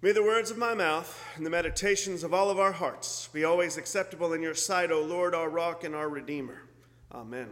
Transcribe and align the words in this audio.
May 0.00 0.12
the 0.12 0.22
words 0.22 0.52
of 0.52 0.58
my 0.58 0.74
mouth 0.74 1.24
and 1.34 1.44
the 1.44 1.50
meditations 1.50 2.22
of 2.22 2.32
all 2.32 2.50
of 2.50 2.58
our 2.60 2.70
hearts 2.70 3.28
be 3.32 3.42
always 3.42 3.76
acceptable 3.76 4.32
in 4.32 4.40
your 4.40 4.54
sight, 4.54 4.92
O 4.92 5.02
Lord, 5.02 5.34
our 5.34 5.48
rock 5.48 5.82
and 5.82 5.92
our 5.92 6.08
redeemer. 6.08 6.62
Amen. 7.10 7.48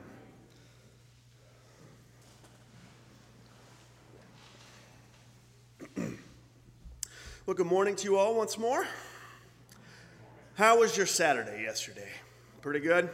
well, 5.96 7.56
good 7.56 7.66
morning 7.66 7.96
to 7.96 8.04
you 8.04 8.16
all 8.16 8.36
once 8.36 8.56
more. 8.56 8.86
How 10.54 10.78
was 10.78 10.96
your 10.96 11.06
Saturday 11.06 11.64
yesterday? 11.64 12.12
Pretty 12.62 12.78
good? 12.78 13.10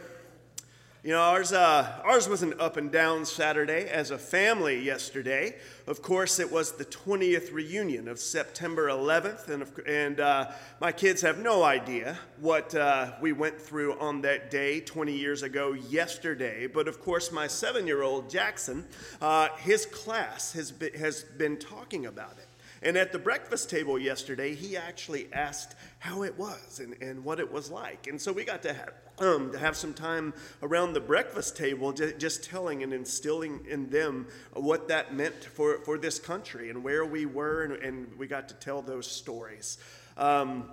You 1.05 1.11
know, 1.11 1.19
ours, 1.19 1.51
uh, 1.51 2.01
ours 2.05 2.29
was 2.29 2.43
an 2.43 2.53
up 2.61 2.77
and 2.77 2.89
down 2.89 3.25
Saturday 3.25 3.89
as 3.89 4.11
a 4.11 4.17
family 4.17 4.81
yesterday. 4.81 5.57
Of 5.85 6.01
course, 6.01 6.39
it 6.39 6.49
was 6.49 6.71
the 6.71 6.85
20th 6.85 7.51
reunion 7.51 8.07
of 8.07 8.19
September 8.19 8.87
11th, 8.87 9.49
and, 9.49 9.65
and 9.85 10.21
uh, 10.21 10.51
my 10.79 10.93
kids 10.93 11.21
have 11.21 11.39
no 11.39 11.61
idea 11.61 12.17
what 12.39 12.73
uh, 12.73 13.15
we 13.19 13.33
went 13.33 13.59
through 13.59 13.99
on 13.99 14.21
that 14.21 14.49
day 14.49 14.79
20 14.79 15.11
years 15.11 15.43
ago 15.43 15.73
yesterday. 15.73 16.67
But 16.67 16.87
of 16.87 17.01
course, 17.01 17.33
my 17.33 17.47
seven 17.47 17.85
year 17.85 18.01
old 18.01 18.29
Jackson, 18.29 18.85
uh, 19.21 19.49
his 19.57 19.85
class 19.85 20.53
has 20.53 20.71
been, 20.71 20.93
has 20.93 21.23
been 21.23 21.57
talking 21.57 22.05
about 22.05 22.37
it. 22.37 22.47
And 22.81 22.95
at 22.95 23.11
the 23.11 23.19
breakfast 23.19 23.69
table 23.69 23.99
yesterday, 23.99 24.55
he 24.55 24.77
actually 24.77 25.27
asked 25.33 25.75
how 25.99 26.23
it 26.23 26.37
was 26.37 26.79
and, 26.79 26.95
and 27.01 27.25
what 27.25 27.41
it 27.41 27.51
was 27.51 27.69
like. 27.69 28.07
And 28.07 28.21
so 28.21 28.31
we 28.31 28.45
got 28.45 28.61
to 28.63 28.73
have, 28.73 28.93
um, 29.19 29.51
to 29.51 29.59
have 29.59 29.75
some 29.75 29.93
time 29.93 30.33
around 30.61 30.93
the 30.93 30.99
breakfast 30.99 31.55
table 31.55 31.91
just, 31.93 32.43
telling 32.43 32.83
and 32.83 32.93
instilling 32.93 33.65
in 33.69 33.89
them 33.89 34.27
what 34.53 34.87
that 34.87 35.13
meant 35.13 35.43
for, 35.43 35.79
for 35.79 35.97
this 35.97 36.19
country 36.19 36.69
and 36.69 36.83
where 36.83 37.05
we 37.05 37.25
were, 37.25 37.63
and, 37.63 37.73
and 37.83 38.17
we 38.17 38.27
got 38.27 38.47
to 38.49 38.55
tell 38.55 38.81
those 38.81 39.07
stories. 39.07 39.77
Um, 40.17 40.69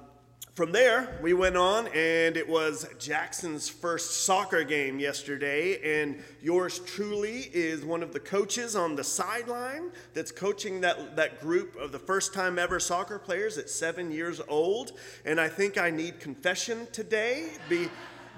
from 0.54 0.72
there, 0.72 1.16
we 1.22 1.32
went 1.32 1.56
on, 1.56 1.86
and 1.94 2.36
it 2.36 2.47
was 2.47 2.86
Jackson's 2.98 3.69
first 3.69 4.24
soccer 4.24 4.64
game 4.64 4.98
yesterday. 4.98 6.02
And 6.02 6.22
yours 6.42 6.80
truly 6.80 7.50
is 7.54 7.84
one 7.84 8.02
of 8.02 8.12
the 8.12 8.20
coaches 8.20 8.75
on 8.75 8.97
the 8.97 9.04
sideline 9.04 9.91
that's 10.12 10.32
coaching 10.32 10.80
that, 10.80 11.16
that 11.16 11.41
group 11.41 11.77
of 11.77 11.92
the 11.92 11.98
first 11.98 12.34
time 12.34 12.58
ever 12.58 12.80
soccer 12.80 13.19
players 13.19 13.58
at 13.58 13.70
seven 13.70 14.10
years 14.10 14.41
old. 14.48 14.92
And 15.25 15.41
I 15.41 15.48
think 15.48 15.78
I 15.78 15.91
need 15.91 16.19
confession 16.19 16.88
today. 16.92 17.50
Be, 17.69 17.88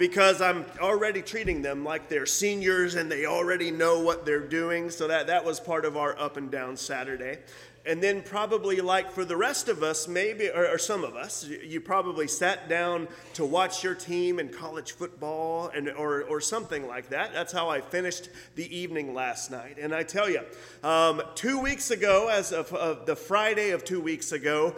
because 0.02 0.42
I'm 0.42 0.64
already 0.80 1.22
treating 1.22 1.62
them 1.62 1.84
like 1.84 2.08
they're 2.08 2.26
seniors 2.26 2.96
and 2.96 3.08
they 3.08 3.24
already 3.24 3.70
know 3.70 4.00
what 4.00 4.26
they're 4.26 4.40
doing. 4.40 4.90
So 4.90 5.06
that, 5.06 5.28
that 5.28 5.44
was 5.44 5.60
part 5.60 5.84
of 5.84 5.96
our 5.96 6.18
up 6.18 6.36
and 6.36 6.50
down 6.50 6.76
Saturday. 6.76 7.38
And 7.86 8.02
then 8.02 8.20
probably 8.22 8.80
like 8.80 9.12
for 9.12 9.24
the 9.24 9.36
rest 9.36 9.68
of 9.68 9.84
us 9.84 10.08
maybe 10.08 10.48
or, 10.48 10.66
or, 10.66 10.78
some 10.78 11.04
of 11.04 11.14
us 11.14 11.44
you 11.44 11.80
probably 11.80 12.26
sat 12.26 12.68
down 12.68 13.06
to 13.34 13.46
watch 13.46 13.84
your 13.84 13.94
team 13.94 14.40
in 14.40 14.48
college 14.48 14.90
football 14.90 15.70
and 15.72 15.88
or, 15.88 16.24
or 16.24 16.40
something 16.40 16.88
like 16.88 17.08
that. 17.10 17.32
That's 17.32 17.52
how 17.52 17.68
i 17.68 17.80
finished 17.80 18.28
the 18.56 18.76
evening 18.76 19.14
last 19.14 19.52
night. 19.52 19.78
And 19.80 19.94
i 19.94 20.02
tell 20.02 20.28
you 20.28 20.42
um, 20.82 21.22
two 21.36 21.60
weeks 21.60 21.92
ago 21.92 22.28
as 22.28 22.50
of, 22.52 22.72
of 22.72 23.06
the 23.06 23.16
friday 23.16 23.70
of 23.70 23.84
two 23.84 24.00
weeks 24.00 24.32
ago 24.32 24.74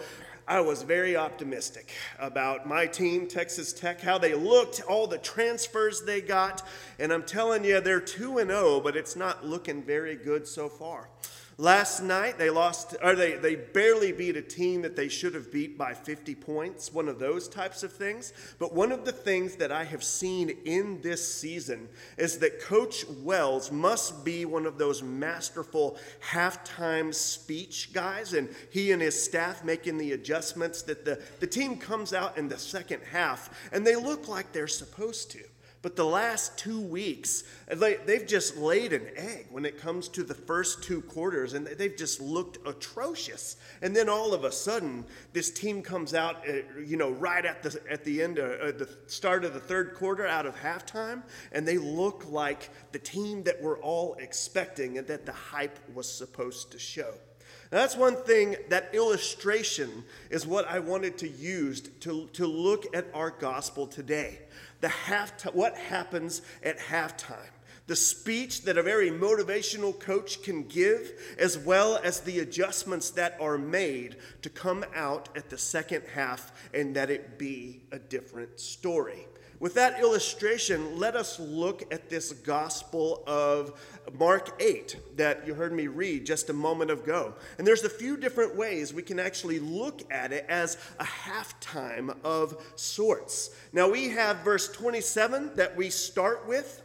I 0.47 0.61
was 0.61 0.83
very 0.83 1.17
optimistic 1.17 1.91
about 2.19 2.69
my 2.69 2.87
team, 2.87 3.27
Texas 3.27 3.73
Tech, 3.73 4.01
how 4.03 4.19
they 4.19 4.35
looked, 4.35 4.83
all 4.83 5.07
the 5.07 5.17
transfers 5.17 6.03
they 6.03 6.21
got. 6.21 6.67
And 6.99 7.13
I'm 7.13 7.23
telling 7.23 7.65
you, 7.65 7.81
they're 7.81 7.99
2 7.99 8.39
and 8.39 8.51
0, 8.51 8.81
but 8.81 8.95
it's 8.95 9.17
not 9.17 9.47
looking 9.47 9.83
very 9.83 10.17
good 10.17 10.47
so 10.47 10.69
far. 10.69 11.09
Last 11.57 12.03
night 12.03 12.37
they 12.37 12.51
lost, 12.51 12.97
or 13.01 13.15
they, 13.15 13.35
they 13.35 13.55
barely 13.55 14.11
beat 14.11 14.37
a 14.37 14.43
team 14.43 14.83
that 14.83 14.97
they 14.97 15.09
should 15.09 15.35
have 15.35 15.53
beat 15.53 15.79
by 15.79 15.95
50 15.95 16.35
points, 16.35 16.93
one 16.93 17.09
of 17.09 17.21
those 17.21 17.49
types 17.49 17.85
of 17.85 17.93
things. 17.93 18.33
But 18.59 18.75
one 18.75 18.91
of 18.91 19.05
the 19.05 19.13
things 19.13 19.55
that 19.57 19.71
I 19.71 19.85
have 19.85 20.03
seen 20.03 20.51
in 20.65 21.01
this 21.01 21.33
season 21.33 21.89
is 22.19 22.39
that 22.39 22.61
Coach 22.61 23.07
Wells 23.23 23.71
must 23.71 24.25
be 24.25 24.45
one 24.45 24.67
of 24.67 24.79
those 24.79 25.03
masterful 25.03 25.97
halftime 26.29 27.15
speech 27.15 27.93
guys, 27.93 28.33
and 28.33 28.49
he 28.71 28.91
and 28.91 29.01
his 29.01 29.23
staff 29.23 29.65
making 29.65 29.99
the 29.99 30.13
adjustments 30.13 30.83
that 30.83 31.05
the, 31.05 31.23
the 31.39 31.47
team 31.47 31.77
comes 31.77 32.13
out 32.13 32.37
in 32.37 32.49
the 32.49 32.59
second 32.59 33.01
half 33.13 33.71
and 33.73 33.87
they 33.87 33.95
look 33.95 34.27
like 34.27 34.53
they're 34.53 34.67
supposed 34.67 35.31
to. 35.31 35.41
But 35.85 35.97
the 35.97 36.07
last 36.07 36.57
two 36.57 36.81
weeks, 36.81 37.45
they've 37.69 38.27
just 38.27 38.57
laid 38.57 38.95
an 38.95 39.07
egg 39.17 39.49
when 39.51 39.67
it 39.67 39.79
comes 39.79 40.09
to 40.09 40.23
the 40.23 40.33
first 40.33 40.83
two 40.83 41.03
quarters, 41.03 41.53
and 41.53 41.67
they've 41.67 41.95
just 41.95 42.23
looked 42.23 42.57
atrocious. 42.67 43.59
And 43.83 43.95
then 43.95 44.09
all 44.09 44.33
of 44.33 44.45
a 44.45 44.51
sudden, 44.51 45.05
this 45.35 45.51
team 45.51 45.83
comes 45.83 46.15
out, 46.15 46.37
uh, 46.49 46.81
you 46.83 46.97
know, 46.97 47.11
right 47.11 47.45
at 47.45 47.63
the 47.63 47.79
at 47.91 48.03
the 48.03 48.23
end, 48.23 48.39
of, 48.39 48.59
uh, 48.63 48.79
the 48.79 48.89
start 49.09 49.45
of 49.45 49.53
the 49.53 49.61
third 49.61 49.93
quarter, 49.93 50.27
out 50.27 50.47
of 50.47 50.57
halftime, 50.57 51.23
and 51.53 51.69
they 51.69 51.77
look 51.77 52.25
like 52.31 52.71
the 52.93 52.99
team 52.99 53.43
that 53.43 53.61
we're 53.61 53.81
all 53.81 54.15
expecting 54.15 54.97
and 54.97 55.07
that 55.09 55.27
the 55.27 55.33
hype 55.33 55.79
was 55.95 56.11
supposed 56.11 56.73
to 56.73 56.79
show. 56.79 57.13
That's 57.75 57.97
one 57.97 58.15
thing, 58.15 58.55
that 58.69 58.95
illustration 58.95 60.05
is 60.31 60.47
what 60.47 60.69
I 60.69 60.79
wanted 60.79 61.19
to 61.19 61.29
use 61.29 61.81
to, 61.81 62.29
to 62.35 62.47
look 62.47 62.87
at 62.95 63.09
our 63.13 63.31
gospel 63.31 63.89
today. 63.89 64.39
The 64.81 64.89
half 64.89 65.43
what 65.53 65.77
happens 65.77 66.43
at 66.63 66.79
halftime 66.79 67.54
the 67.87 67.97
speech 67.97 68.63
that 68.63 68.79
a 68.79 68.83
very 68.83 69.11
motivational 69.11 69.99
coach 69.99 70.43
can 70.43 70.65
give, 70.65 71.13
as 71.39 71.59
well 71.59 72.01
as 72.03 72.21
the 72.21 72.41
adjustments 72.41 73.11
that 73.11 73.37
are 73.41 73.59
made 73.59 74.17
to 74.43 74.49
come 74.49 74.85
out 74.95 75.29
at 75.37 75.51
the 75.51 75.59
second 75.59 76.03
half 76.15 76.53
and 76.73 76.97
that 76.97 77.11
it 77.11 77.39
be 77.39 77.83
a 77.93 77.99
different 77.99 78.59
story. 78.59 79.27
With 79.61 79.75
that 79.75 80.01
illustration, 80.01 80.99
let 80.99 81.15
us 81.15 81.39
look 81.39 81.91
at 81.93 82.11
this 82.11 82.33
Gospel 82.33 83.23
of 83.27 83.81
Mark 84.13 84.61
8 84.61 85.17
that 85.17 85.47
you 85.47 85.55
heard 85.55 85.73
me 85.73 85.87
read 85.87 86.27
just 86.27 86.51
a 86.51 86.53
moment 86.53 86.91
ago. 86.91 87.35
And 87.57 87.67
there's 87.67 87.85
a 87.85 87.89
few 87.89 88.17
different 88.17 88.57
ways 88.57 88.93
we 88.93 89.03
can 89.03 89.19
actually 89.19 89.61
look 89.61 90.03
at 90.13 90.33
it 90.33 90.45
as 90.49 90.77
a 90.99 91.05
halftime 91.05 92.17
of 92.25 92.63
sorts. 92.77 93.57
Now, 93.73 93.89
we 93.89 94.09
have 94.11 94.39
verse 94.39 94.71
27 94.73 95.55
that 95.55 95.77
we 95.77 95.89
start 95.89 96.47
with. 96.49 96.83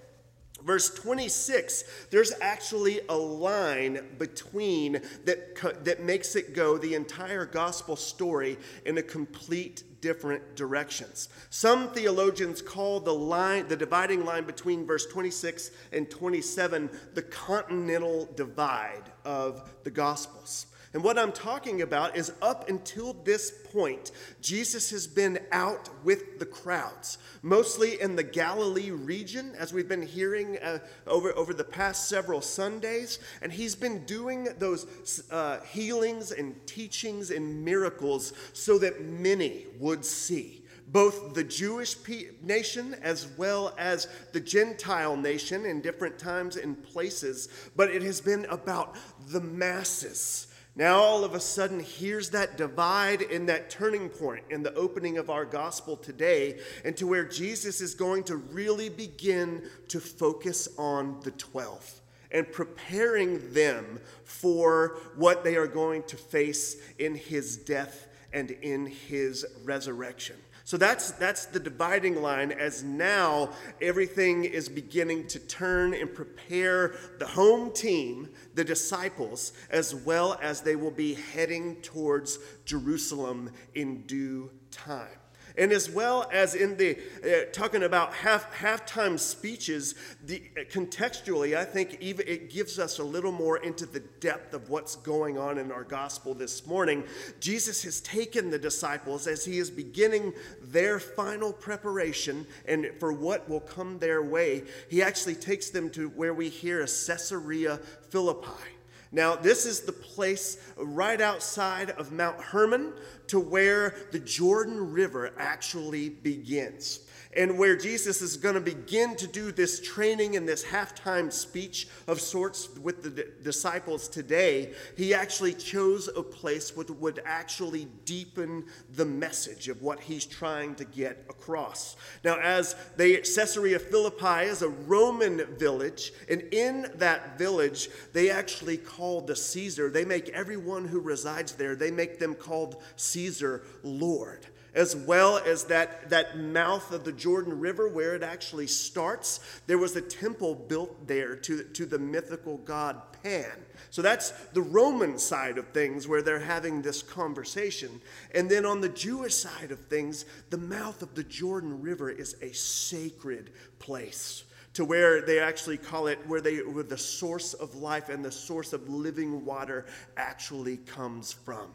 Verse 0.63 0.89
26, 0.93 1.83
there's 2.11 2.33
actually 2.41 2.99
a 3.09 3.15
line 3.15 4.05
between 4.17 5.01
that, 5.25 5.83
that 5.85 6.01
makes 6.01 6.35
it 6.35 6.53
go 6.53 6.77
the 6.77 6.95
entire 6.95 7.45
gospel 7.45 7.95
story 7.95 8.57
in 8.85 8.97
a 8.97 9.03
complete 9.03 9.83
different 10.01 10.55
directions. 10.55 11.29
Some 11.49 11.89
theologians 11.89 12.61
call 12.61 12.99
the 12.99 13.13
line, 13.13 13.67
the 13.67 13.75
dividing 13.75 14.25
line 14.25 14.45
between 14.45 14.85
verse 14.85 15.05
26 15.07 15.71
and 15.91 16.09
27, 16.09 16.89
the 17.13 17.21
continental 17.23 18.29
divide 18.35 19.03
of 19.25 19.69
the 19.83 19.91
Gospels. 19.91 20.67
And 20.93 21.03
what 21.03 21.19
I'm 21.19 21.31
talking 21.31 21.83
about 21.83 22.17
is 22.17 22.33
up 22.41 22.67
until 22.67 23.13
this 23.13 23.51
point, 23.71 24.09
Jesus 24.41 24.89
has 24.89 25.05
been 25.05 25.37
out 25.51 25.87
with 26.03 26.39
the 26.39 26.47
crowds, 26.47 27.19
mostly 27.43 28.01
in 28.01 28.15
the 28.15 28.23
Galilee 28.23 28.89
region, 28.89 29.53
as 29.55 29.71
we've 29.71 29.87
been 29.87 30.01
hearing 30.01 30.57
uh, 30.57 30.79
over, 31.05 31.31
over 31.37 31.53
the 31.53 31.63
past 31.63 32.09
several 32.09 32.41
Sundays. 32.41 33.19
And 33.43 33.51
he's 33.51 33.75
been 33.75 34.03
doing 34.05 34.47
those 34.57 35.23
uh, 35.29 35.59
healings 35.61 36.31
and 36.31 36.55
teachings 36.65 37.29
and 37.29 37.63
miracles 37.63 38.33
so 38.53 38.79
that 38.79 39.03
many 39.03 39.67
would 39.77 40.03
see 40.03 40.63
both 40.91 41.35
the 41.35 41.43
Jewish 41.43 41.95
nation 42.41 42.95
as 43.03 43.27
well 43.37 43.75
as 43.77 44.07
the 44.33 44.39
Gentile 44.39 45.15
nation 45.15 45.67
in 45.67 45.81
different 45.81 46.17
times 46.17 46.55
and 46.55 46.83
places, 46.83 47.47
but 47.75 47.91
it 47.91 48.01
has 48.01 48.19
been 48.19 48.45
about 48.45 48.95
the 49.27 49.39
masses 49.39 50.47
now, 50.75 50.99
all 50.99 51.25
of 51.25 51.33
a 51.33 51.39
sudden, 51.39 51.81
here's 51.81 52.29
that 52.29 52.55
divide 52.55 53.21
and 53.21 53.49
that 53.49 53.69
turning 53.69 54.07
point 54.07 54.45
in 54.49 54.63
the 54.63 54.73
opening 54.75 55.17
of 55.17 55.29
our 55.29 55.43
gospel 55.43 55.97
today, 55.97 56.59
into 56.85 57.05
where 57.05 57.25
Jesus 57.25 57.81
is 57.81 57.95
going 57.95 58.23
to 58.25 58.37
really 58.37 58.87
begin 58.87 59.63
to 59.89 59.99
focus 59.99 60.69
on 60.77 61.19
the 61.23 61.31
12 61.31 62.01
and 62.31 62.49
preparing 62.51 63.53
them 63.53 63.99
for 64.23 64.99
what 65.15 65.43
they 65.43 65.55
are 65.55 65.67
going 65.67 66.03
to 66.03 66.15
face 66.15 66.77
in 66.99 67.15
his 67.15 67.57
death 67.57 68.07
and 68.31 68.51
in 68.51 68.85
his 68.85 69.45
resurrection. 69.65 70.35
So 70.69 70.77
that's, 70.77 71.09
that's 71.13 71.47
the 71.47 71.59
dividing 71.59 72.21
line 72.21 72.51
as 72.51 72.83
now 72.83 73.49
everything 73.81 74.43
is 74.43 74.69
beginning 74.69 75.25
to 75.29 75.39
turn 75.39 75.95
and 75.95 76.13
prepare 76.13 76.93
the 77.17 77.25
home 77.25 77.73
team, 77.73 78.29
the 78.53 78.63
disciples, 78.63 79.53
as 79.71 79.95
well 79.95 80.37
as 80.43 80.61
they 80.61 80.75
will 80.75 80.91
be 80.91 81.15
heading 81.15 81.77
towards 81.77 82.37
Jerusalem 82.65 83.51
in 83.73 84.03
due 84.03 84.51
time. 84.69 85.18
And 85.59 85.73
as 85.73 85.89
well 85.89 86.29
as 86.31 86.55
in 86.55 86.77
the 86.77 86.97
uh, 87.21 87.51
talking 87.51 87.83
about 87.83 88.13
half 88.13 88.51
halftime 88.55 89.19
speeches, 89.19 89.93
the, 90.25 90.41
uh, 90.57 90.61
contextually, 90.71 91.57
I 91.57 91.65
think 91.65 91.97
even 91.99 92.25
it 92.29 92.49
gives 92.49 92.79
us 92.79 92.99
a 92.99 93.03
little 93.03 93.33
more 93.33 93.57
into 93.57 93.85
the 93.85 93.99
depth 93.99 94.53
of 94.53 94.69
what's 94.69 94.95
going 94.95 95.37
on 95.37 95.57
in 95.57 95.69
our 95.69 95.83
gospel 95.83 96.33
this 96.33 96.65
morning. 96.65 97.03
Jesus 97.41 97.83
has 97.83 97.99
taken 97.99 98.49
the 98.49 98.57
disciples 98.57 99.27
as 99.27 99.43
he 99.43 99.57
is 99.57 99.69
beginning 99.69 100.31
their 100.61 100.97
final 100.97 101.51
preparation 101.51 102.47
and 102.65 102.89
for 102.97 103.11
what 103.11 103.49
will 103.49 103.59
come 103.59 103.99
their 103.99 104.23
way. 104.23 104.63
He 104.89 105.03
actually 105.03 105.35
takes 105.35 105.69
them 105.69 105.89
to 105.89 106.07
where 106.09 106.33
we 106.33 106.47
hear 106.47 106.79
a 106.79 106.87
Caesarea 106.87 107.81
Philippi. 108.09 108.78
Now, 109.11 109.35
this 109.35 109.65
is 109.65 109.81
the 109.81 109.91
place 109.91 110.57
right 110.77 111.19
outside 111.19 111.91
of 111.91 112.11
Mount 112.11 112.39
Hermon 112.39 112.93
to 113.27 113.39
where 113.39 113.95
the 114.11 114.19
Jordan 114.19 114.91
River 114.91 115.31
actually 115.37 116.09
begins 116.09 117.01
and 117.35 117.59
where 117.59 117.75
Jesus 117.75 118.21
is 118.21 118.37
going 118.37 118.55
to 118.55 118.61
begin 118.61 119.15
to 119.17 119.27
do 119.27 119.51
this 119.51 119.79
training 119.79 120.35
and 120.35 120.47
this 120.47 120.65
halftime 120.65 121.31
speech 121.31 121.87
of 122.07 122.19
sorts 122.19 122.69
with 122.81 123.03
the 123.03 123.31
disciples 123.43 124.07
today, 124.07 124.73
he 124.97 125.13
actually 125.13 125.53
chose 125.53 126.07
a 126.07 126.23
place 126.23 126.71
that 126.71 126.89
would 126.89 127.21
actually 127.25 127.87
deepen 128.05 128.65
the 128.95 129.05
message 129.05 129.67
of 129.67 129.83
what 129.83 129.99
he's 129.99 130.25
trying 130.25 130.73
to 130.75 130.85
get 130.85 131.23
across. 131.29 131.95
Now, 132.23 132.39
as 132.39 132.75
they 132.97 133.17
Caesarea 133.17 133.77
Philippi 133.77 134.45
is 134.45 134.63
a 134.63 134.69
Roman 134.69 135.45
village, 135.57 136.11
and 136.29 136.41
in 136.51 136.87
that 136.95 137.37
village, 137.37 137.89
they 138.11 138.31
actually 138.31 138.77
call 138.77 139.21
the 139.21 139.35
Caesar, 139.35 139.89
they 139.89 140.05
make 140.05 140.29
everyone 140.29 140.87
who 140.87 140.99
resides 140.99 141.53
there, 141.53 141.75
they 141.75 141.91
make 141.91 142.17
them 142.17 142.33
called 142.33 142.81
Caesar 142.95 143.63
Lord 143.83 144.47
as 144.73 144.95
well 144.95 145.37
as 145.37 145.65
that, 145.65 146.09
that 146.09 146.37
mouth 146.37 146.91
of 146.91 147.03
the 147.03 147.11
Jordan 147.11 147.59
River 147.59 147.87
where 147.87 148.15
it 148.15 148.23
actually 148.23 148.67
starts. 148.67 149.39
There 149.67 149.77
was 149.77 149.95
a 149.95 150.01
temple 150.01 150.55
built 150.55 151.07
there 151.07 151.35
to, 151.35 151.63
to 151.63 151.85
the 151.85 151.99
mythical 151.99 152.57
god 152.57 153.01
Pan. 153.23 153.51
So 153.89 154.01
that's 154.01 154.31
the 154.53 154.61
Roman 154.61 155.17
side 155.17 155.57
of 155.57 155.67
things 155.69 156.07
where 156.07 156.21
they're 156.21 156.39
having 156.39 156.81
this 156.81 157.01
conversation. 157.01 158.01
And 158.33 158.49
then 158.49 158.65
on 158.65 158.81
the 158.81 158.89
Jewish 158.89 159.35
side 159.35 159.71
of 159.71 159.79
things, 159.87 160.25
the 160.49 160.57
mouth 160.57 161.01
of 161.01 161.15
the 161.15 161.23
Jordan 161.23 161.81
River 161.81 162.09
is 162.09 162.35
a 162.41 162.53
sacred 162.53 163.51
place 163.79 164.43
to 164.73 164.85
where 164.85 165.21
they 165.21 165.39
actually 165.39 165.77
call 165.77 166.07
it 166.07 166.19
where 166.27 166.41
they 166.41 166.57
where 166.57 166.83
the 166.83 166.97
source 166.97 167.53
of 167.53 167.75
life 167.75 168.09
and 168.09 168.23
the 168.23 168.31
source 168.31 168.71
of 168.71 168.87
living 168.87 169.43
water 169.43 169.85
actually 170.15 170.77
comes 170.77 171.33
from. 171.33 171.69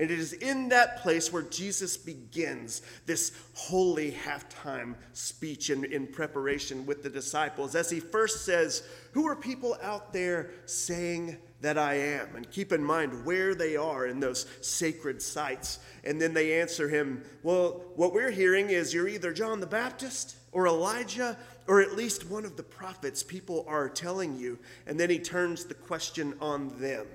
And 0.00 0.10
it 0.10 0.18
is 0.18 0.32
in 0.32 0.70
that 0.70 1.02
place 1.02 1.30
where 1.30 1.42
Jesus 1.42 1.98
begins 1.98 2.80
this 3.04 3.32
holy 3.52 4.12
halftime 4.12 4.94
speech 5.12 5.68
in, 5.68 5.84
in 5.84 6.06
preparation 6.06 6.86
with 6.86 7.02
the 7.02 7.10
disciples, 7.10 7.74
as 7.74 7.90
he 7.90 8.00
first 8.00 8.46
says, 8.46 8.82
Who 9.12 9.28
are 9.28 9.36
people 9.36 9.76
out 9.82 10.14
there 10.14 10.52
saying 10.64 11.36
that 11.60 11.76
I 11.76 11.96
am? 11.96 12.34
And 12.34 12.50
keep 12.50 12.72
in 12.72 12.82
mind 12.82 13.26
where 13.26 13.54
they 13.54 13.76
are 13.76 14.06
in 14.06 14.20
those 14.20 14.46
sacred 14.62 15.20
sites. 15.20 15.80
And 16.02 16.18
then 16.18 16.32
they 16.32 16.58
answer 16.62 16.88
him, 16.88 17.22
Well, 17.42 17.82
what 17.94 18.14
we're 18.14 18.30
hearing 18.30 18.70
is 18.70 18.94
you're 18.94 19.06
either 19.06 19.34
John 19.34 19.60
the 19.60 19.66
Baptist 19.66 20.34
or 20.50 20.66
Elijah 20.66 21.36
or 21.68 21.82
at 21.82 21.94
least 21.94 22.30
one 22.30 22.46
of 22.46 22.56
the 22.56 22.62
prophets 22.62 23.22
people 23.22 23.66
are 23.68 23.90
telling 23.90 24.38
you. 24.38 24.58
And 24.86 24.98
then 24.98 25.10
he 25.10 25.18
turns 25.18 25.66
the 25.66 25.74
question 25.74 26.32
on 26.40 26.80
them 26.80 27.06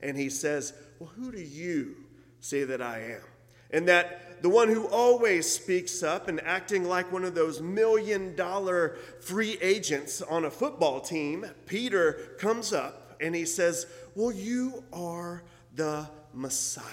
and 0.00 0.16
he 0.16 0.30
says, 0.30 0.72
Well, 0.98 1.10
who 1.14 1.30
do 1.30 1.38
you 1.38 1.94
say 2.42 2.64
that 2.64 2.82
I 2.82 2.98
am. 3.00 3.22
And 3.70 3.88
that 3.88 4.42
the 4.42 4.48
one 4.48 4.68
who 4.68 4.86
always 4.88 5.50
speaks 5.50 6.02
up 6.02 6.28
and 6.28 6.40
acting 6.42 6.84
like 6.84 7.10
one 7.10 7.24
of 7.24 7.34
those 7.34 7.62
million 7.62 8.34
dollar 8.34 8.98
free 9.20 9.56
agents 9.62 10.20
on 10.20 10.44
a 10.44 10.50
football 10.50 11.00
team, 11.00 11.46
Peter 11.66 12.34
comes 12.38 12.72
up 12.72 13.16
and 13.20 13.34
he 13.34 13.46
says, 13.46 13.86
Well, 14.14 14.32
you 14.32 14.84
are 14.92 15.44
the 15.74 16.08
Messiah. 16.34 16.84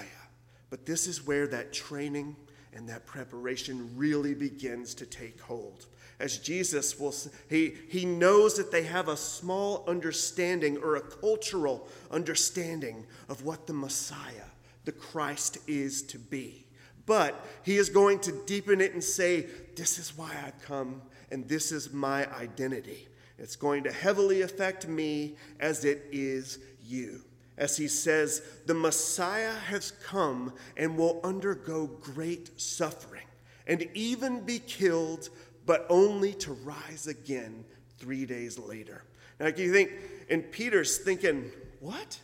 But 0.70 0.86
this 0.86 1.08
is 1.08 1.26
where 1.26 1.48
that 1.48 1.72
training 1.72 2.36
and 2.72 2.88
that 2.88 3.04
preparation 3.04 3.90
really 3.96 4.34
begins 4.34 4.94
to 4.94 5.06
take 5.06 5.40
hold. 5.40 5.86
As 6.20 6.38
Jesus 6.38 6.98
will, 7.00 7.14
he, 7.48 7.74
he 7.88 8.04
knows 8.04 8.56
that 8.56 8.70
they 8.70 8.84
have 8.84 9.08
a 9.08 9.16
small 9.16 9.84
understanding 9.88 10.78
or 10.78 10.94
a 10.94 11.00
cultural 11.00 11.88
understanding 12.10 13.06
of 13.28 13.42
what 13.44 13.66
the 13.66 13.72
Messiah 13.72 14.49
the 14.84 14.92
Christ 14.92 15.58
is 15.66 16.02
to 16.04 16.18
be. 16.18 16.66
But 17.06 17.44
he 17.64 17.76
is 17.76 17.88
going 17.88 18.20
to 18.20 18.44
deepen 18.46 18.80
it 18.80 18.92
and 18.92 19.02
say, 19.02 19.46
This 19.76 19.98
is 19.98 20.16
why 20.16 20.30
I've 20.46 20.60
come, 20.62 21.02
and 21.30 21.48
this 21.48 21.72
is 21.72 21.92
my 21.92 22.32
identity. 22.34 23.08
It's 23.38 23.56
going 23.56 23.84
to 23.84 23.92
heavily 23.92 24.42
affect 24.42 24.86
me 24.86 25.36
as 25.58 25.84
it 25.84 26.04
is 26.12 26.58
you. 26.84 27.22
As 27.56 27.76
he 27.76 27.88
says, 27.88 28.42
the 28.66 28.74
Messiah 28.74 29.52
has 29.52 29.92
come 30.04 30.52
and 30.76 30.96
will 30.96 31.20
undergo 31.24 31.86
great 31.86 32.60
suffering 32.60 33.26
and 33.66 33.88
even 33.94 34.40
be 34.40 34.58
killed, 34.58 35.28
but 35.66 35.86
only 35.88 36.32
to 36.34 36.52
rise 36.52 37.06
again 37.06 37.64
three 37.98 38.26
days 38.26 38.58
later. 38.58 39.04
Now, 39.38 39.46
you 39.46 39.72
think, 39.72 39.90
and 40.28 40.50
Peter's 40.50 40.98
thinking, 40.98 41.50
what? 41.80 42.18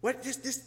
What? 0.00 0.22
This, 0.22 0.36
this, 0.36 0.62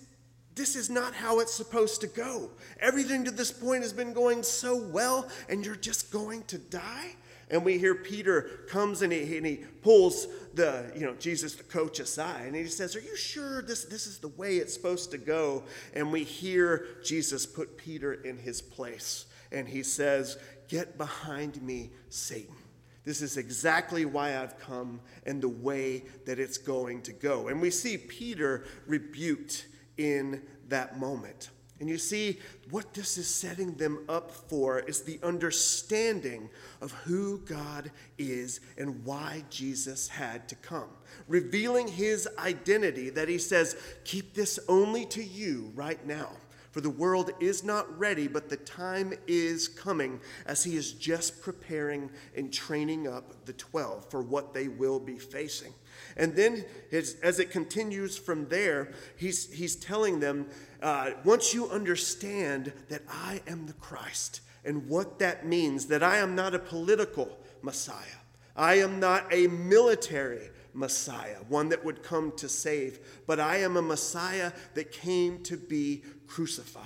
this 0.60 0.76
is 0.76 0.90
not 0.90 1.14
how 1.14 1.40
it's 1.40 1.54
supposed 1.54 2.02
to 2.02 2.08
go. 2.08 2.50
Everything 2.82 3.24
to 3.24 3.32
this 3.32 3.50
point 3.50 3.82
has 3.82 3.94
been 3.94 4.12
going 4.12 4.44
so 4.44 4.76
well, 4.76 5.30
and 5.48 5.66
you're 5.66 5.78
just 5.78 6.12
going 6.12 6.44
to 6.44 6.58
die? 6.58 7.16
And 7.50 7.64
we 7.64 7.78
hear 7.78 7.96
Peter 7.96 8.66
comes 8.68 9.02
and 9.02 9.14
he, 9.14 9.38
and 9.38 9.46
he 9.46 9.62
pulls 9.82 10.28
the, 10.54 10.92
you 10.94 11.02
know, 11.02 11.16
Jesus, 11.16 11.56
the 11.56 11.64
coach 11.64 12.02
aside, 12.02 12.46
and 12.46 12.56
he 12.56 12.66
says, 12.66 12.94
Are 12.96 13.00
you 13.00 13.16
sure 13.16 13.62
this, 13.62 13.86
this 13.86 14.06
is 14.06 14.20
the 14.20 14.28
way 14.28 14.58
it's 14.58 14.74
supposed 14.74 15.12
to 15.12 15.18
go? 15.18 15.64
And 15.94 16.12
we 16.12 16.26
hear 16.26 16.88
Jesus 17.06 17.46
put 17.46 17.78
Peter 17.78 18.14
in 18.14 18.38
his 18.38 18.62
place. 18.62 19.28
And 19.54 19.66
he 19.66 19.82
says, 19.82 20.38
Get 20.68 20.98
behind 20.98 21.62
me, 21.62 21.92
Satan. 22.10 22.56
This 23.06 23.22
is 23.22 23.38
exactly 23.38 24.04
why 24.04 24.38
I've 24.38 24.60
come 24.60 25.00
and 25.26 25.42
the 25.42 25.50
way 25.50 26.04
that 26.26 26.38
it's 26.38 26.58
going 26.58 27.02
to 27.04 27.14
go. 27.14 27.48
And 27.48 27.62
we 27.62 27.72
see 27.72 27.98
Peter 27.98 28.66
rebuked 28.86 29.66
in 30.00 30.42
that 30.70 31.00
moment. 31.00 31.52
And 31.80 31.88
you 31.88 31.98
see, 31.98 32.40
what 32.72 32.94
this 32.94 33.18
is 33.18 33.28
setting 33.28 33.76
them 33.76 34.04
up 34.10 34.32
for 34.32 34.80
is 34.80 35.04
the 35.04 35.20
understanding 35.24 36.50
of 36.82 36.92
who 36.92 37.40
God 37.40 37.92
is 38.18 38.60
and 38.78 39.06
why 39.06 39.44
Jesus 39.50 40.10
had 40.10 40.50
to 40.50 40.56
come. 40.56 40.90
Revealing 41.28 41.88
his 41.88 42.28
identity, 42.38 43.10
that 43.12 43.30
he 43.30 43.38
says, 43.38 43.78
Keep 44.04 44.34
this 44.34 44.60
only 44.68 45.06
to 45.06 45.24
you 45.24 45.72
right 45.74 46.06
now. 46.06 46.32
For 46.72 46.82
the 46.82 46.90
world 46.90 47.32
is 47.40 47.64
not 47.64 47.98
ready, 47.98 48.28
but 48.28 48.50
the 48.50 48.58
time 48.58 49.14
is 49.28 49.68
coming 49.68 50.20
as 50.46 50.64
he 50.64 50.76
is 50.76 50.94
just 50.94 51.42
preparing 51.42 52.12
and 52.36 52.54
training 52.54 53.08
up 53.08 53.46
the 53.46 53.54
12 53.54 54.10
for 54.12 54.22
what 54.22 54.54
they 54.54 54.68
will 54.68 55.00
be 55.00 55.18
facing. 55.18 55.74
And 56.16 56.36
then, 56.36 56.66
as 56.92 57.40
it 57.40 57.50
continues 57.50 58.18
from 58.18 58.48
there, 58.50 58.92
he's, 59.18 59.52
he's 59.52 59.76
telling 59.76 60.20
them 60.20 60.48
uh, 60.82 61.12
once 61.24 61.54
you 61.54 61.70
understand 61.70 62.72
that 62.90 63.02
I 63.10 63.42
am 63.48 63.66
the 63.66 63.74
Christ 63.74 64.42
and 64.64 64.88
what 64.88 65.20
that 65.20 65.46
means, 65.46 65.88
that 65.88 66.04
I 66.04 66.18
am 66.18 66.36
not 66.36 66.54
a 66.54 66.60
political 66.60 67.38
Messiah, 67.62 68.20
I 68.56 68.76
am 68.76 69.00
not 69.00 69.34
a 69.34 69.48
military 69.48 70.52
Messiah, 70.74 71.38
one 71.48 71.70
that 71.70 71.84
would 71.84 72.04
come 72.04 72.32
to 72.38 72.48
save, 72.48 73.00
but 73.26 73.40
I 73.40 73.58
am 73.58 73.76
a 73.76 73.82
Messiah 73.82 74.52
that 74.76 74.92
came 74.92 75.42
to 75.44 75.58
be 75.58 76.04
crucified. 76.30 76.86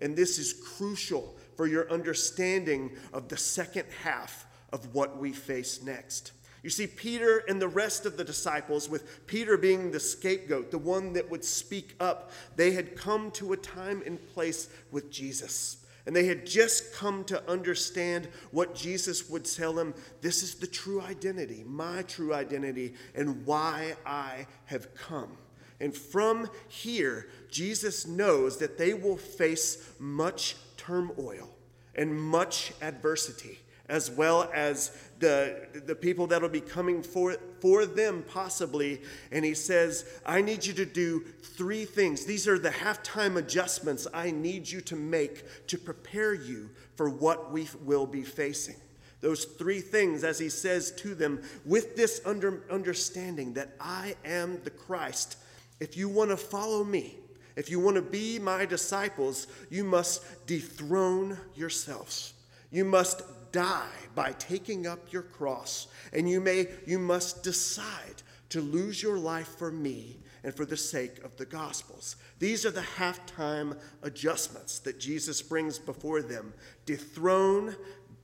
And 0.00 0.16
this 0.16 0.38
is 0.38 0.52
crucial 0.52 1.36
for 1.56 1.66
your 1.66 1.90
understanding 1.90 2.90
of 3.12 3.28
the 3.28 3.36
second 3.36 3.86
half 4.02 4.46
of 4.72 4.94
what 4.94 5.18
we 5.18 5.32
face 5.32 5.82
next. 5.82 6.32
You 6.62 6.70
see, 6.70 6.86
Peter 6.86 7.42
and 7.48 7.60
the 7.60 7.68
rest 7.68 8.04
of 8.04 8.16
the 8.16 8.24
disciples, 8.24 8.88
with 8.88 9.26
Peter 9.26 9.56
being 9.56 9.90
the 9.90 10.00
scapegoat, 10.00 10.70
the 10.70 10.78
one 10.78 11.14
that 11.14 11.30
would 11.30 11.44
speak 11.44 11.94
up, 12.00 12.32
they 12.56 12.72
had 12.72 12.96
come 12.96 13.30
to 13.32 13.52
a 13.52 13.56
time 13.56 14.02
and 14.04 14.18
place 14.34 14.68
with 14.90 15.10
Jesus. 15.10 15.78
And 16.06 16.14
they 16.14 16.26
had 16.26 16.44
just 16.46 16.92
come 16.92 17.24
to 17.24 17.48
understand 17.50 18.28
what 18.50 18.74
Jesus 18.74 19.28
would 19.30 19.44
tell 19.44 19.72
them 19.72 19.94
this 20.20 20.42
is 20.42 20.54
the 20.54 20.66
true 20.66 21.00
identity, 21.00 21.62
my 21.66 22.02
true 22.02 22.34
identity, 22.34 22.94
and 23.14 23.46
why 23.46 23.94
I 24.04 24.46
have 24.66 24.94
come. 24.94 25.36
And 25.80 25.94
from 25.94 26.48
here, 26.68 27.28
Jesus 27.50 28.06
knows 28.06 28.58
that 28.58 28.78
they 28.78 28.94
will 28.94 29.16
face 29.16 29.90
much 29.98 30.56
turmoil 30.76 31.48
and 31.94 32.14
much 32.14 32.72
adversity 32.82 33.58
as 33.90 34.08
well 34.08 34.48
as 34.54 34.96
the, 35.18 35.66
the 35.84 35.96
people 35.96 36.28
that 36.28 36.40
will 36.40 36.48
be 36.48 36.60
coming 36.60 37.02
for, 37.02 37.36
for 37.60 37.84
them, 37.84 38.24
possibly. 38.28 39.02
And 39.32 39.44
he 39.44 39.54
says, 39.54 40.06
I 40.24 40.40
need 40.40 40.64
you 40.64 40.72
to 40.74 40.86
do 40.86 41.24
three 41.42 41.84
things. 41.84 42.24
These 42.24 42.46
are 42.46 42.58
the 42.58 42.70
halftime 42.70 43.36
adjustments 43.36 44.06
I 44.14 44.30
need 44.30 44.70
you 44.70 44.80
to 44.82 44.96
make 44.96 45.66
to 45.66 45.76
prepare 45.76 46.32
you 46.32 46.70
for 46.94 47.10
what 47.10 47.50
we 47.50 47.68
will 47.84 48.06
be 48.06 48.22
facing. 48.22 48.76
Those 49.20 49.44
three 49.44 49.80
things, 49.80 50.22
as 50.22 50.38
he 50.38 50.48
says 50.48 50.92
to 50.92 51.14
them, 51.14 51.42
with 51.66 51.96
this 51.96 52.22
under, 52.24 52.62
understanding 52.70 53.54
that 53.54 53.74
I 53.80 54.14
am 54.24 54.60
the 54.62 54.70
Christ. 54.70 55.36
If 55.80 55.96
you 55.96 56.08
want 56.08 56.30
to 56.30 56.36
follow 56.36 56.84
me, 56.84 57.16
if 57.56 57.70
you 57.70 57.80
want 57.80 57.96
to 57.96 58.02
be 58.02 58.38
my 58.38 58.64
disciples, 58.64 59.46
you 59.70 59.82
must 59.82 60.46
dethrone 60.46 61.38
yourselves. 61.54 62.34
You 62.70 62.84
must 62.84 63.22
die 63.52 63.88
by 64.14 64.32
taking 64.32 64.86
up 64.86 65.12
your 65.12 65.22
cross, 65.22 65.88
and 66.12 66.30
you 66.30 66.40
may 66.40 66.68
you 66.86 66.98
must 66.98 67.42
decide 67.42 68.22
to 68.50 68.60
lose 68.60 69.02
your 69.02 69.18
life 69.18 69.56
for 69.58 69.72
me 69.72 70.18
and 70.42 70.54
for 70.54 70.64
the 70.64 70.76
sake 70.76 71.22
of 71.24 71.36
the 71.36 71.46
gospels. 71.46 72.16
These 72.38 72.64
are 72.64 72.70
the 72.70 72.80
halftime 72.80 73.76
adjustments 74.02 74.78
that 74.80 75.00
Jesus 75.00 75.42
brings 75.42 75.78
before 75.78 76.22
them. 76.22 76.54
Dethrone, 76.86 77.76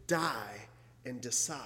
die, 0.06 0.68
and 1.04 1.20
decide. 1.20 1.62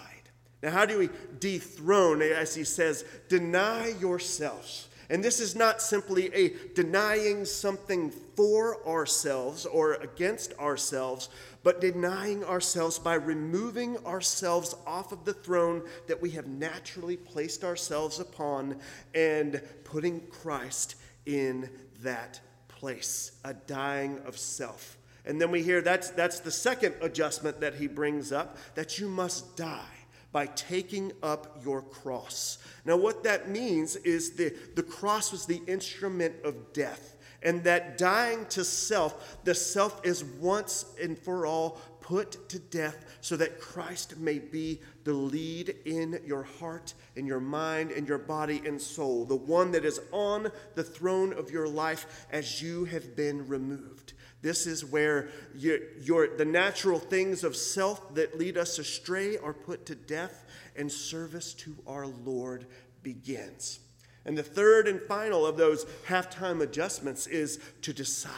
Now, 0.62 0.70
how 0.72 0.86
do 0.86 0.98
we 0.98 1.08
dethrone, 1.38 2.20
as 2.20 2.54
he 2.54 2.64
says, 2.64 3.04
deny 3.28 3.94
yourselves? 4.00 4.88
And 5.10 5.24
this 5.24 5.40
is 5.40 5.56
not 5.56 5.82
simply 5.82 6.32
a 6.32 6.54
denying 6.74 7.44
something 7.44 8.10
for 8.10 8.86
ourselves 8.86 9.66
or 9.66 9.94
against 9.94 10.54
ourselves, 10.54 11.28
but 11.64 11.80
denying 11.80 12.44
ourselves 12.44 12.96
by 13.00 13.14
removing 13.14 13.98
ourselves 14.06 14.76
off 14.86 15.10
of 15.10 15.24
the 15.24 15.34
throne 15.34 15.82
that 16.06 16.22
we 16.22 16.30
have 16.30 16.46
naturally 16.46 17.16
placed 17.16 17.64
ourselves 17.64 18.20
upon 18.20 18.78
and 19.12 19.60
putting 19.82 20.20
Christ 20.28 20.94
in 21.26 21.68
that 22.02 22.40
place, 22.68 23.32
a 23.44 23.52
dying 23.52 24.20
of 24.24 24.38
self. 24.38 24.96
And 25.26 25.40
then 25.40 25.50
we 25.50 25.64
hear 25.64 25.82
that's, 25.82 26.10
that's 26.10 26.38
the 26.38 26.52
second 26.52 26.94
adjustment 27.02 27.60
that 27.60 27.74
he 27.74 27.88
brings 27.88 28.30
up 28.30 28.58
that 28.76 29.00
you 29.00 29.08
must 29.08 29.56
die 29.56 29.99
by 30.32 30.46
taking 30.46 31.12
up 31.22 31.60
your 31.64 31.82
cross. 31.82 32.58
Now, 32.84 32.96
what 32.96 33.24
that 33.24 33.48
means 33.48 33.96
is 33.96 34.32
the, 34.32 34.54
the 34.74 34.82
cross 34.82 35.32
was 35.32 35.46
the 35.46 35.62
instrument 35.66 36.34
of 36.44 36.72
death, 36.72 37.16
and 37.42 37.64
that 37.64 37.98
dying 37.98 38.46
to 38.50 38.64
self, 38.64 39.38
the 39.44 39.54
self 39.54 40.04
is 40.04 40.24
once 40.24 40.84
and 41.02 41.18
for 41.18 41.46
all 41.46 41.80
put 42.00 42.48
to 42.48 42.58
death 42.58 43.04
so 43.20 43.36
that 43.36 43.60
Christ 43.60 44.18
may 44.18 44.40
be 44.40 44.80
the 45.04 45.12
lead 45.12 45.76
in 45.84 46.20
your 46.26 46.42
heart, 46.42 46.94
in 47.14 47.24
your 47.24 47.40
mind, 47.40 47.92
in 47.92 48.04
your 48.04 48.18
body 48.18 48.62
and 48.66 48.80
soul, 48.80 49.24
the 49.24 49.36
one 49.36 49.70
that 49.72 49.84
is 49.84 50.00
on 50.10 50.50
the 50.74 50.82
throne 50.82 51.32
of 51.32 51.50
your 51.50 51.68
life 51.68 52.26
as 52.32 52.60
you 52.60 52.84
have 52.86 53.14
been 53.14 53.46
removed. 53.46 54.14
This 54.42 54.66
is 54.66 54.84
where 54.84 55.28
your, 55.54 55.78
your, 56.00 56.36
the 56.36 56.44
natural 56.44 56.98
things 56.98 57.44
of 57.44 57.54
self 57.54 58.14
that 58.14 58.38
lead 58.38 58.56
us 58.56 58.78
astray 58.78 59.36
are 59.36 59.52
put 59.52 59.86
to 59.86 59.94
death, 59.94 60.44
and 60.76 60.90
service 60.90 61.52
to 61.54 61.76
our 61.86 62.06
Lord 62.06 62.66
begins. 63.02 63.80
And 64.24 64.36
the 64.36 64.42
third 64.42 64.88
and 64.88 65.00
final 65.02 65.46
of 65.46 65.56
those 65.56 65.86
halftime 66.06 66.62
adjustments 66.62 67.26
is 67.26 67.60
to 67.82 67.92
decide. 67.92 68.34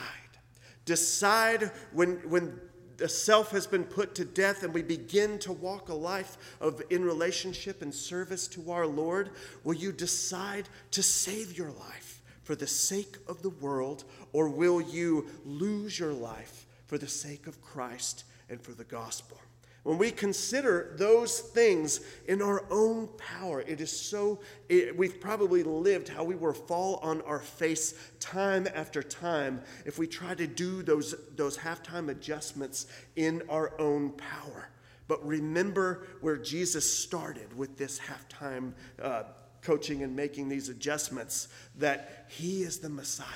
Decide 0.85 1.71
when, 1.92 2.16
when 2.28 2.61
the 2.97 3.09
self 3.09 3.50
has 3.50 3.66
been 3.66 3.85
put 3.85 4.14
to 4.16 4.25
death 4.25 4.62
and 4.62 4.73
we 4.73 4.82
begin 4.82 5.38
to 5.40 5.52
walk 5.52 5.88
a 5.88 5.94
life 5.94 6.56
of 6.61 6.82
in 6.90 7.04
relationship 7.04 7.82
and 7.82 7.94
service 7.94 8.47
to 8.49 8.71
our 8.71 8.87
Lord, 8.87 9.30
will 9.64 9.75
you 9.75 9.92
decide 9.92 10.68
to 10.92 11.02
save 11.02 11.56
your 11.56 11.71
life? 11.71 12.12
For 12.52 12.56
the 12.56 12.66
sake 12.66 13.16
of 13.28 13.40
the 13.40 13.49
world, 13.49 14.04
or 14.35 14.47
will 14.47 14.78
you 14.78 15.26
lose 15.47 15.99
your 15.99 16.12
life 16.12 16.66
for 16.85 16.99
the 16.99 17.09
sake 17.09 17.47
of 17.47 17.62
Christ 17.62 18.25
and 18.50 18.61
for 18.61 18.73
the 18.73 18.85
gospel? 18.85 19.38
When 19.85 19.97
we 19.97 20.11
consider 20.11 20.94
those 20.99 21.40
things 21.40 22.00
in 22.28 22.42
our 22.42 22.66
own 22.71 23.09
power, 23.16 23.62
it 23.62 23.80
is 23.80 23.90
so, 23.90 24.40
it, 24.68 24.94
we've 24.94 25.18
probably 25.18 25.62
lived 25.62 26.11
how 26.11 26.25
we 26.25 26.35
will 26.35 26.52
fall 26.52 26.97
on 26.97 27.23
our 27.23 27.40
face 27.40 27.94
time 28.21 28.68
after 28.75 29.02
time 29.02 29.62
if 29.87 29.99
we 29.99 30.06
try 30.06 30.35
to 30.35 30.47
do 30.47 30.82
those, 30.82 31.14
those 31.35 31.56
halftime 31.56 32.11
adjustments 32.11 32.85
in 33.16 33.40
our 33.49 33.73
own 33.80 34.11
power. 34.11 34.68
But 35.09 35.26
remember 35.26 36.06
where 36.21 36.37
Jesus 36.37 36.99
started 36.99 37.56
with 37.56 37.78
this 37.78 37.99
halftime 37.99 38.75
uh, 39.00 39.23
coaching 39.62 40.02
and 40.02 40.14
making 40.14 40.49
these 40.49 40.69
adjustments 40.69 41.49
that 41.78 42.26
he 42.28 42.62
is 42.62 42.78
the 42.78 42.88
Messiah. 42.88 43.26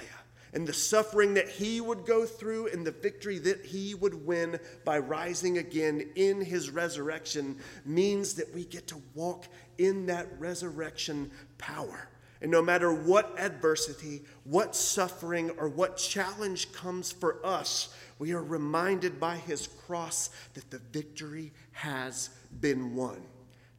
And 0.53 0.67
the 0.67 0.73
suffering 0.73 1.35
that 1.35 1.49
he 1.49 1.81
would 1.81 2.07
go 2.07 2.25
through 2.25 2.69
and 2.69 2.87
the 2.87 2.93
victory 2.93 3.39
that 3.41 3.65
he 3.67 3.95
would 3.95 4.27
win 4.27 4.59
by 4.85 4.99
rising 4.99 5.59
again 5.59 6.11
in 6.15 6.41
his 6.41 6.71
resurrection 6.71 7.57
means 7.85 8.35
that 8.35 8.55
we 8.55 8.65
get 8.65 8.87
to 8.89 9.03
walk 9.15 9.45
in 9.77 10.07
that 10.07 10.27
resurrection 10.39 11.31
power. 11.59 12.09
And 12.41 12.51
no 12.51 12.63
matter 12.63 12.93
what 12.93 13.35
adversity, 13.39 14.23
what 14.45 14.77
suffering, 14.77 15.51
or 15.59 15.69
what 15.69 15.97
challenge 15.97 16.73
comes 16.73 17.11
for 17.11 17.45
us, 17.45 17.95
we 18.19 18.33
are 18.33 18.43
reminded 18.43 19.19
by 19.19 19.37
his 19.37 19.69
cross 19.87 20.31
that 20.55 20.71
the 20.71 20.81
victory 20.93 21.53
has 21.73 22.31
been 22.61 22.95
won. 22.95 23.23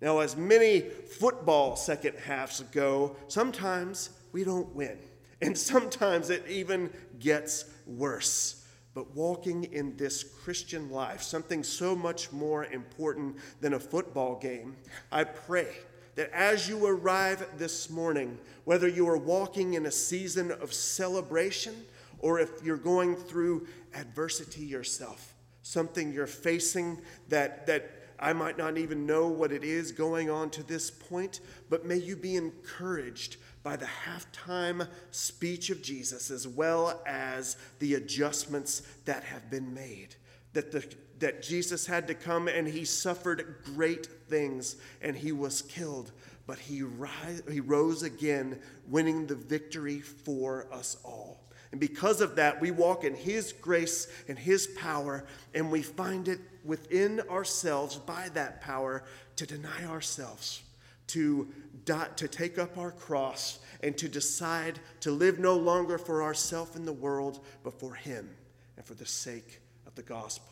Now, 0.01 0.19
as 0.19 0.37
many 0.37 0.81
football 0.81 1.75
second 1.75 2.17
halves 2.19 2.61
go, 2.71 3.15
sometimes 3.27 4.11
we 4.31 4.43
don't 4.43 4.73
win. 4.75 4.97
And 5.39 5.55
sometimes 5.55 6.31
it 6.31 6.43
even 6.49 6.89
gets 7.19 7.65
worse. 7.85 8.65
But 8.95 9.15
walking 9.15 9.65
in 9.65 9.95
this 9.95 10.23
Christian 10.23 10.89
life, 10.89 11.21
something 11.21 11.63
so 11.63 11.95
much 11.95 12.31
more 12.31 12.65
important 12.65 13.37
than 13.61 13.75
a 13.75 13.79
football 13.79 14.39
game, 14.39 14.75
I 15.11 15.25
pray 15.25 15.67
that 16.15 16.31
as 16.31 16.67
you 16.67 16.87
arrive 16.87 17.45
this 17.59 17.91
morning, 17.91 18.39
whether 18.63 18.87
you 18.87 19.07
are 19.07 19.17
walking 19.19 19.75
in 19.75 19.85
a 19.85 19.91
season 19.91 20.49
of 20.49 20.73
celebration 20.73 21.75
or 22.17 22.39
if 22.39 22.49
you're 22.63 22.75
going 22.75 23.15
through 23.15 23.67
adversity 23.93 24.65
yourself, 24.65 25.35
something 25.61 26.11
you're 26.11 26.25
facing 26.25 26.99
that, 27.29 27.67
that 27.67 27.96
I 28.19 28.33
might 28.33 28.57
not 28.57 28.77
even 28.77 29.05
know 29.05 29.27
what 29.27 29.51
it 29.51 29.63
is 29.63 29.91
going 29.91 30.29
on 30.29 30.49
to 30.51 30.63
this 30.63 30.89
point, 30.89 31.39
but 31.69 31.85
may 31.85 31.97
you 31.97 32.15
be 32.15 32.35
encouraged 32.35 33.37
by 33.63 33.75
the 33.75 33.85
halftime 33.85 34.87
speech 35.11 35.69
of 35.69 35.81
Jesus 35.81 36.31
as 36.31 36.47
well 36.47 37.01
as 37.05 37.57
the 37.79 37.95
adjustments 37.95 38.81
that 39.05 39.23
have 39.23 39.49
been 39.51 39.73
made. 39.73 40.15
That, 40.53 40.71
the, 40.71 40.85
that 41.19 41.43
Jesus 41.43 41.85
had 41.85 42.07
to 42.07 42.15
come 42.15 42.47
and 42.47 42.67
he 42.67 42.85
suffered 42.85 43.57
great 43.63 44.07
things 44.29 44.77
and 45.01 45.15
he 45.15 45.31
was 45.31 45.61
killed, 45.61 46.11
but 46.47 46.57
he, 46.57 46.81
ri- 46.81 47.09
he 47.51 47.59
rose 47.59 48.01
again, 48.03 48.59
winning 48.87 49.27
the 49.27 49.35
victory 49.35 49.99
for 49.99 50.67
us 50.71 50.97
all. 51.03 51.36
And 51.77 51.79
because 51.79 52.21
of 52.21 52.37
that, 52.37 52.59
we 52.59 52.71
walk 52.71 53.03
in 53.03 53.13
His 53.13 53.53
grace 53.53 54.07
and 54.27 54.39
His 54.39 54.65
power, 54.65 55.25
and 55.53 55.71
we 55.71 55.83
find 55.83 56.27
it 56.27 56.39
within 56.65 57.19
ourselves 57.29 57.97
by 57.97 58.29
that 58.33 58.61
power 58.61 59.03
to 59.35 59.45
deny 59.45 59.85
ourselves, 59.85 60.63
to, 61.05 61.47
die, 61.85 62.07
to 62.15 62.27
take 62.27 62.57
up 62.57 62.79
our 62.79 62.89
cross, 62.89 63.59
and 63.83 63.95
to 63.99 64.09
decide 64.09 64.79
to 65.01 65.11
live 65.11 65.37
no 65.37 65.55
longer 65.55 65.99
for 65.99 66.23
ourselves 66.23 66.75
in 66.75 66.83
the 66.83 66.91
world, 66.91 67.45
but 67.63 67.79
for 67.79 67.93
Him 67.93 68.27
and 68.75 68.83
for 68.83 68.95
the 68.95 69.05
sake 69.05 69.61
of 69.85 69.93
the 69.93 70.01
gospel. 70.01 70.51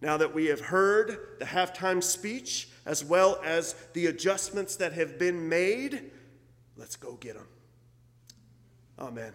Now 0.00 0.16
that 0.16 0.34
we 0.34 0.46
have 0.46 0.60
heard 0.60 1.36
the 1.38 1.44
halftime 1.44 2.02
speech 2.02 2.68
as 2.84 3.04
well 3.04 3.40
as 3.44 3.76
the 3.92 4.06
adjustments 4.06 4.74
that 4.74 4.92
have 4.94 5.20
been 5.20 5.48
made, 5.48 6.10
let's 6.76 6.96
go 6.96 7.12
get 7.12 7.34
them. 7.34 7.46
Amen. 8.98 9.32